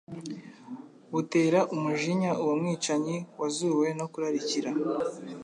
butera 1.11 1.59
umujinya 1.75 2.31
uwo 2.41 2.53
mwicanyi 2.59 3.15
wuzuwe 3.37 3.87
no 3.99 4.05
kurarikira. 4.11 4.69